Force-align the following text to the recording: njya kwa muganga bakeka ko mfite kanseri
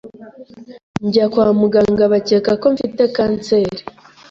njya 1.05 1.25
kwa 1.31 1.47
muganga 1.61 2.03
bakeka 2.13 2.51
ko 2.61 2.67
mfite 2.73 3.03
kanseri 3.15 3.81